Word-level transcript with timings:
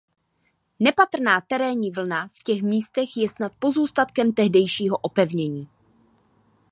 Nepatrná 0.79 1.41
terénní 1.41 1.91
vlna 1.91 2.29
v 2.33 2.43
těch 2.43 2.61
místech 2.61 3.17
je 3.17 3.29
snad 3.29 3.51
pozůstatkem 3.59 4.31
tehdejšího 4.33 4.97
opevnění. 4.97 5.69